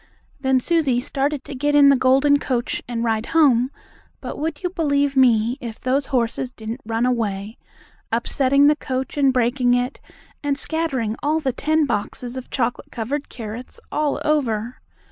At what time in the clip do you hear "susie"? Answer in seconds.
0.59-0.99